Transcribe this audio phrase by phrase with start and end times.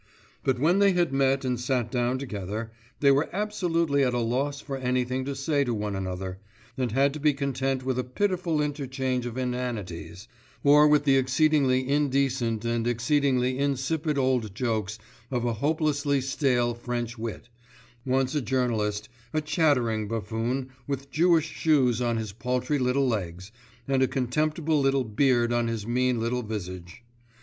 [0.43, 4.59] But when they had met and sat down together, they were absolutely at a loss
[4.59, 6.39] for anything to say to one another,
[6.75, 10.27] and had to be content with a pitiful interchange of inanities,
[10.63, 14.97] or with the exceedingly indecent and exceedingly insipid old jokes
[15.29, 17.49] of a hopelessly stale French wit,
[18.03, 23.51] once a journalist, a chattering buffoon with Jewish shoes on his paltry little legs,
[23.87, 27.03] and a contemptible little beard on his mean little visage.